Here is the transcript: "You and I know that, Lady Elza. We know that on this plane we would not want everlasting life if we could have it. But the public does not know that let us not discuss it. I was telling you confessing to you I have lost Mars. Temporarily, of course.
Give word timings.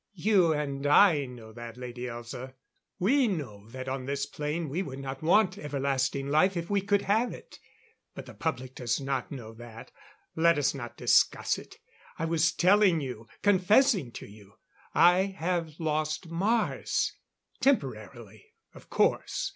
"You 0.17 0.51
and 0.51 0.87
I 0.87 1.27
know 1.27 1.53
that, 1.53 1.77
Lady 1.77 2.05
Elza. 2.05 2.55
We 2.97 3.27
know 3.27 3.69
that 3.69 3.87
on 3.87 4.05
this 4.07 4.25
plane 4.25 4.67
we 4.67 4.81
would 4.81 4.97
not 4.97 5.21
want 5.21 5.59
everlasting 5.59 6.25
life 6.27 6.57
if 6.57 6.71
we 6.71 6.81
could 6.81 7.03
have 7.03 7.31
it. 7.31 7.59
But 8.15 8.25
the 8.25 8.33
public 8.33 8.73
does 8.73 8.99
not 8.99 9.31
know 9.31 9.53
that 9.53 9.91
let 10.35 10.57
us 10.57 10.73
not 10.73 10.97
discuss 10.97 11.59
it. 11.59 11.75
I 12.17 12.25
was 12.25 12.51
telling 12.51 12.99
you 12.99 13.27
confessing 13.43 14.11
to 14.13 14.25
you 14.25 14.55
I 14.95 15.35
have 15.37 15.79
lost 15.79 16.31
Mars. 16.31 17.13
Temporarily, 17.59 18.43
of 18.73 18.89
course. 18.89 19.49